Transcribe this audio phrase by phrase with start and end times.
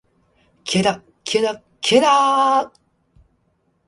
[0.63, 2.77] 気合いだ、気合いだ、気合いだーっ！！！